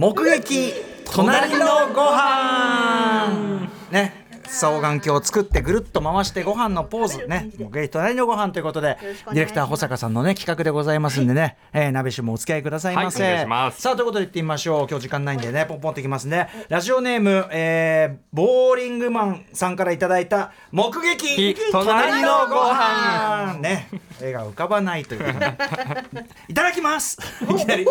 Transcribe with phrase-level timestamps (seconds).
[0.00, 0.72] 目撃
[1.04, 3.68] 隣のご飯。
[3.90, 4.19] ね。
[4.50, 7.26] 双眼鏡を作ってぐるっと回してご飯のポーズ。
[7.26, 7.50] ね。
[7.58, 13.32] 目撃隣のご飯ということでディレクター保坂さんのね企画でございますんでね、えー、鍋師もお付き合いくださいませ、はい。
[13.32, 13.80] お願いします。
[13.80, 14.86] さあということで言ってみましょう。
[14.88, 21.56] 今日時間ないんでねポンポンってきますねラジオネーム、えー、ボーリングマンさんからいただいた目撃。
[21.70, 23.58] 隣のご飯。
[23.60, 23.88] ね。
[24.20, 25.30] 絵が浮かばないという
[26.48, 27.18] いただきます。
[27.42, 27.86] いきなり。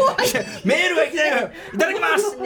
[0.65, 1.29] メールがいきなり。
[1.73, 2.37] いただきます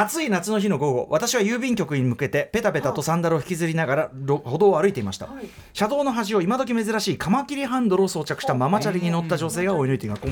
[0.00, 5.28] 暑い夏の日の午後私は郵便局に向けてペタペタとサンダルを引きずりながらろ歩道を歩いていました、
[5.72, 10.22] 車道の端を今時珍しいカマキリハンドルを装着したママチャリに乗った女性が追い抜いています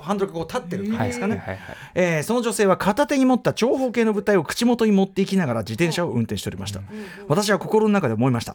[0.00, 6.80] ハンドルがこう立ってる感じですかね、はいはいはいえーその女性は片手に持った長方形の物体を口元に持っていきながら自転車を運転しておりました、
[7.26, 8.54] 私は心の中で思いました。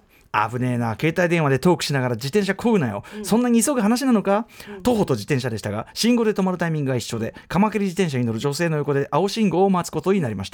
[0.50, 4.48] 危ねえな携帯電話でトークしながら自転車こぐなよ、そんなに急ぐ話なのか、
[4.82, 10.53] 徒歩と自転車でしたが信号で止まるタイミングが一緒でカマキリ自転車に乗る女性の横で青信号を待つことになりました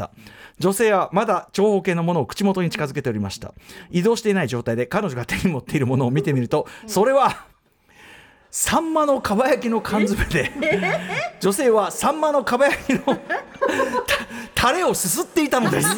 [0.59, 3.53] 女性はまだ長方形のものを口元に近づけておりました。
[3.92, 7.45] 移動していない状態で彼女が手に持っているものを見てみるとそれは
[8.52, 10.52] サンマのかば焼きの缶詰で
[11.39, 13.19] 女性はサンマのかば焼きのた
[14.56, 15.89] タレをすすっていたのです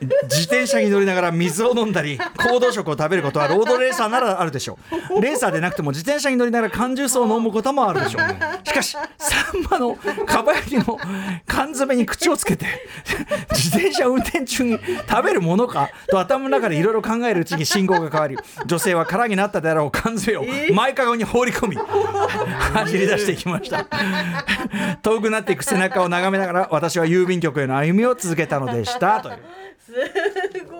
[0.00, 4.78] 自転車に乗りながら水を飲んだり行動食を食べることはロードレーサーならあるでしょ
[5.18, 5.20] う。
[5.20, 10.98] レーサーでなくても自転車に乗りながら缶ジュースを飲むこともあるでしょうしかしサンマのかば焼きの
[11.46, 12.66] 缶詰に口をつけて
[13.50, 14.78] 自転車運転中に
[15.08, 23.86] 食べるものかと頭の中でいろいろ考えるうちに信号が変わり女性は空になったであろう缶詰を前かごに放り込み走り出していきました。
[25.02, 29.20] 遠くなっていく背中を眺めながら私は郵便局への歩みを続けたのでした。
[29.20, 29.38] という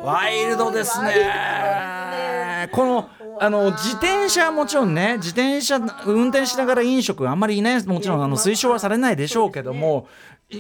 [0.03, 2.69] ワイルドですね。
[2.73, 3.09] この
[3.41, 10.09] あの自転車はもちろんね自転車運転しながら飲食あんまりねもちろんあの推奨はされないでしょうけども。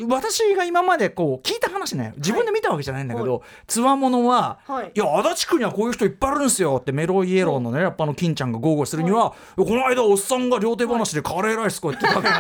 [0.08, 4.92] 私が今までこう聞いた話ね自分で見たわけじゃないんだけどつわものは、はい。
[4.94, 12.34] いや足立区にはこういう人いっぱいあるんですよってメロイエローのねやっぱあの金ちゃんが豪語するには、この間おっさんが両手話でカレーライスこうやって食べて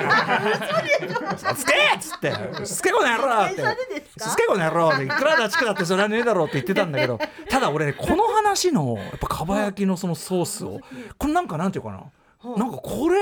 [1.54, 2.32] 「つけ!」っつって
[2.64, 4.00] 「つけこの野郎!」って。
[4.18, 7.18] すけこの野郎っていくらだちくだってそれはねえだろうって言ってたんだけど。
[7.48, 10.80] ただ俺ねこの話のやっぱかば焼きのそのソースを
[11.18, 12.00] これなんかなんていうかな
[12.42, 13.16] なんかこれ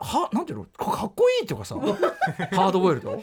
[0.00, 0.64] はなんていうの？
[0.64, 1.74] かかっこいいっていうかさ
[2.56, 3.22] ハードボイルド？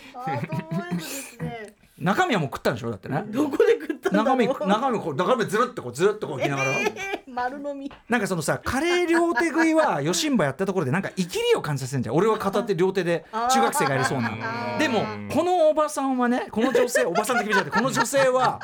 [1.97, 2.91] 中身はもう食ったんでしょ？
[2.91, 3.23] だってね。
[3.27, 4.67] どこで食ったんだろ中身う。
[4.67, 6.71] 中身こう中身ずるっとこうずるっとこういきながら。
[6.79, 7.91] えー丸飲み。
[8.09, 12.15] なんかそのさカレー両手食いは ヨシンバやったところでなんか生きりを感じさせるんじゃん。
[12.15, 14.31] 俺は片手両手で中学生がやりそうな。
[14.79, 15.01] でも
[15.33, 18.59] このおばさんはねこの女性おばさんって決めちゃってこの女性は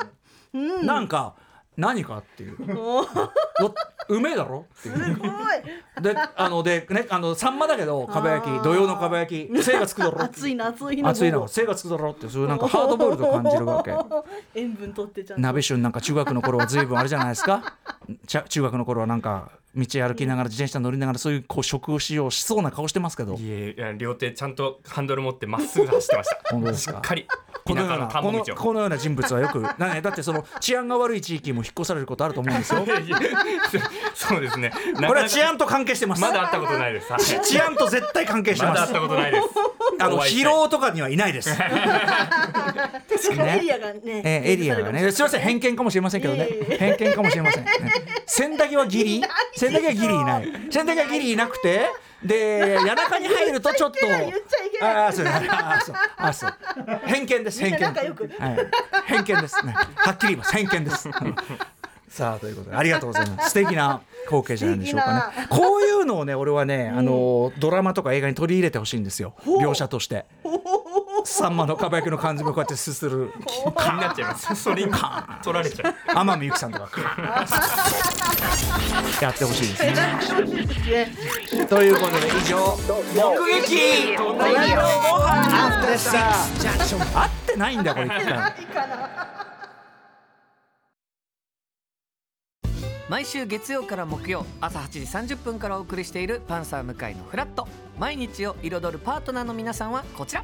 [0.54, 1.36] なんか
[1.78, 2.58] 何かっていう
[4.10, 4.66] うめえだろ？
[4.80, 5.30] っていうすごい。
[6.02, 10.22] であのでねあのサンマだけどかば焼き土曜のかば焼き精がつくだろ？
[10.22, 11.10] 暑いな暑いな。
[11.10, 13.92] 熱いな精がつくだろってそういうなんかハードボイルド感じるわけ。
[14.56, 15.42] 塩分取ってちゃんと。
[15.42, 17.76] 鍋旬なんか中学の頃は随分あれじゃないですか？
[18.28, 23.34] ちゃ中学の頃はなんか道歩きながら自転車乗りながらそういうこう食をしようしそうな顔してますけど。
[23.36, 26.40] いえいや両手ちゃんとハンドル持ってまっすぐ走ってました。
[26.52, 26.94] 本当ですか？
[26.94, 27.28] しっかり
[27.68, 32.86] このようなこのこのような人物はよく だってその治安が悪い地域も引っ越されることあると思うんですよ。
[34.14, 34.72] そうですね。
[34.96, 36.22] これは治安と関係してます。
[36.22, 37.12] まだ会ったことないです。
[37.12, 37.22] はい。
[37.42, 38.82] 治安と絶対関係してます。
[38.82, 39.48] まだ会ったことないです。
[39.98, 41.58] あの疲労とかにはいないです。
[41.58, 43.50] 確かに。
[43.50, 44.02] エリアがね。
[44.06, 45.12] えーエリアがね。
[45.12, 46.48] すいません偏見かもしれませんけどね。
[46.78, 47.64] 偏見かもしれません。
[47.64, 47.72] ね
[48.28, 49.24] 千駄木はギリ
[49.56, 50.54] 千駄木はギリいない。
[50.70, 51.90] 千駄木はギリいなくて
[52.24, 53.98] で谷中に入るとちょっと
[54.80, 54.86] け。
[54.86, 55.96] ないああそうあーそう。
[56.18, 56.54] あーそう。
[57.08, 57.86] 偏見です偏見。
[57.86, 58.68] はい、
[59.06, 59.66] 偏見です。
[59.66, 59.74] ね。
[59.96, 60.52] はっきり言います。
[60.54, 61.10] 偏見です。
[62.08, 63.50] さあということでありがとうございます。
[63.50, 65.48] 素敵な光景じゃないでしょうかね。
[65.50, 69.34] こういうのをね俺はね、あのドラマとか映画に取り入れてほしいんですよ。
[69.46, 70.26] 描写として
[71.26, 73.34] さんまのかば焼きの缶詰をこうやってすする。
[73.46, 74.56] 気になっちゃいます。
[74.56, 74.92] それに
[75.44, 75.96] 取られちゃう。
[76.16, 76.90] 天海祐希さんとか
[79.22, 79.96] やってほしいですね。
[81.68, 82.78] ということで以上
[83.16, 83.24] 目
[83.62, 84.16] 撃。
[84.16, 87.22] 隣のご飯でした。
[87.22, 88.10] 合ってないんだよこれ。
[93.08, 97.68] 毎週月曜から木曜朝8時30分からお送りしている「パンサー向井のフラット」
[98.00, 100.44] 毎日を彩るパートナーの皆さんはこちら